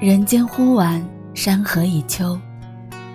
[0.00, 2.38] 人间忽晚，山河已秋，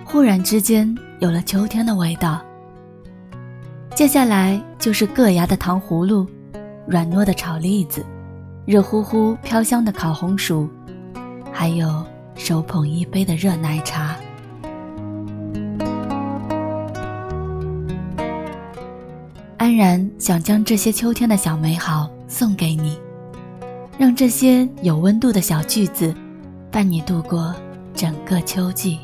[0.04, 2.42] 忽然之间有了秋天的味道。
[3.94, 6.26] 接下来就是硌牙的糖葫芦，
[6.86, 8.04] 软糯的炒栗子，
[8.66, 10.68] 热乎乎飘香的烤红薯，
[11.50, 12.04] 还有
[12.34, 14.14] 手捧一杯的热奶茶。
[19.56, 22.98] 安然想将这些秋天的小美好送给你，
[23.96, 26.14] 让这些有温度的小句子。
[26.74, 27.54] 伴你度过
[27.94, 28.98] 整个秋季。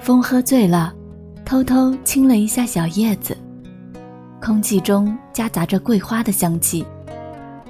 [0.00, 0.92] 风喝醉了，
[1.44, 3.38] 偷偷亲了一下小叶子，
[4.42, 6.84] 空气中夹杂着桂花的香气。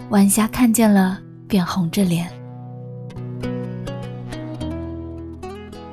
[0.09, 2.27] 晚霞看见了，便红着脸。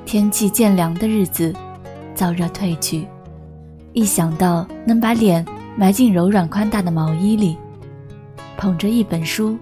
[0.06, 1.54] 天气渐凉的日子，
[2.16, 3.06] 燥热褪去，
[3.92, 5.44] 一想到能把脸。
[5.78, 7.56] 埋进柔软宽大的毛衣里，
[8.56, 9.56] 捧着一本书，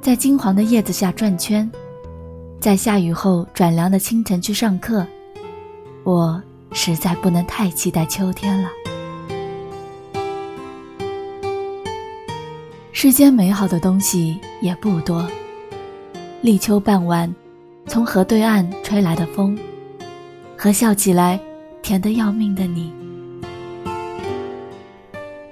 [0.00, 1.70] 在金黄的叶子下转圈，
[2.58, 5.06] 在下雨后转凉的清晨去上课，
[6.02, 8.68] 我实在不能太期待秋天了。
[12.90, 15.24] 世间美好的东西也不多，
[16.40, 17.32] 立秋傍晚，
[17.86, 19.56] 从河对岸吹来的风，
[20.58, 21.38] 和笑起来
[21.80, 22.92] 甜得要命的你。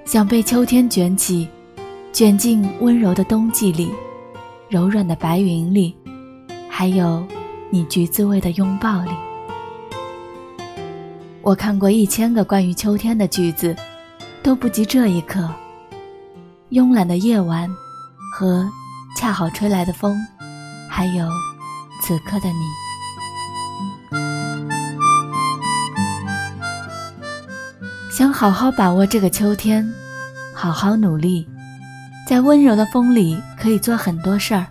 [0.05, 1.47] 想被秋天卷起，
[2.11, 3.89] 卷进温柔的冬季里，
[4.69, 5.95] 柔软的白云里，
[6.69, 7.25] 还有
[7.69, 9.11] 你橘子味的拥抱里。
[11.41, 13.75] 我看过一千个关于秋天的句子，
[14.43, 15.49] 都不及这一刻。
[16.71, 17.69] 慵懒的夜晚，
[18.33, 18.69] 和
[19.17, 20.17] 恰好吹来的风，
[20.89, 21.25] 还有
[22.01, 22.82] 此刻的你。
[28.15, 29.91] 想好好把握这个秋天。
[30.53, 31.47] 好好努力，
[32.27, 34.67] 在温柔的风里可以做很多事儿，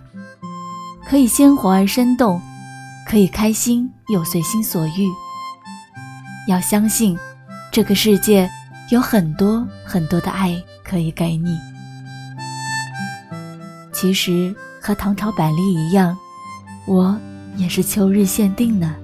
[1.05, 2.41] 可以鲜活而生动，
[3.05, 5.09] 可以开心又随心所欲。
[6.47, 7.19] 要相信，
[7.69, 8.49] 这个世界
[8.91, 11.59] 有很多很多的爱可以给你。
[13.91, 16.17] 其实和唐朝板栗一样，
[16.85, 17.19] 我
[17.57, 18.95] 也是秋日限定呢。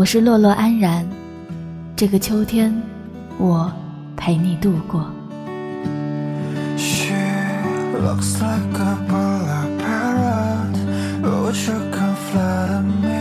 [0.00, 1.06] 我是落落安然。
[1.94, 2.74] 这个秋天，
[3.36, 3.70] 我
[4.16, 5.04] 陪你度过。
[6.78, 7.12] She
[8.02, 10.74] looks like a black parrot,
[11.20, 13.12] which you can flatter me.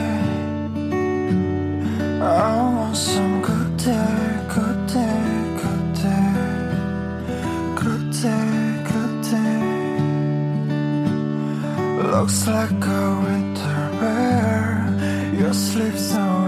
[2.21, 3.91] I want some good day,
[4.47, 5.03] good day,
[5.59, 6.31] good day,
[7.75, 9.59] good day, good day.
[12.09, 14.95] Looks like a winter bear,
[15.37, 16.47] your sleep so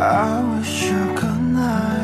[0.00, 1.97] I wish you could not